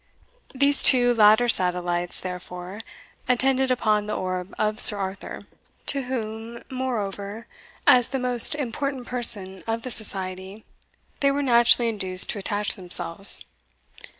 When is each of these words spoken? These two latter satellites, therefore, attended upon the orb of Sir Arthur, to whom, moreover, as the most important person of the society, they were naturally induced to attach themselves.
These 0.55 0.81
two 0.81 1.13
latter 1.13 1.47
satellites, 1.47 2.19
therefore, 2.19 2.81
attended 3.27 3.69
upon 3.69 4.07
the 4.07 4.15
orb 4.15 4.55
of 4.57 4.79
Sir 4.79 4.97
Arthur, 4.97 5.43
to 5.85 6.01
whom, 6.05 6.63
moreover, 6.71 7.45
as 7.85 8.07
the 8.07 8.17
most 8.17 8.55
important 8.55 9.05
person 9.05 9.63
of 9.67 9.83
the 9.83 9.91
society, 9.91 10.65
they 11.19 11.29
were 11.29 11.43
naturally 11.43 11.87
induced 11.87 12.31
to 12.31 12.39
attach 12.39 12.73
themselves. 12.75 13.45